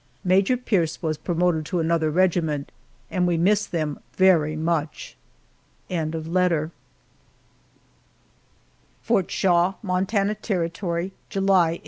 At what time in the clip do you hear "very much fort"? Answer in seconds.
4.15-6.73